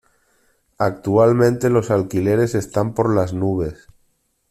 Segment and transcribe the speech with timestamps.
[0.79, 3.85] Actualmente los alquileres están por las nubes.